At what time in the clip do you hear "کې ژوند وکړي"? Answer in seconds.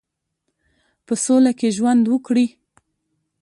1.59-2.45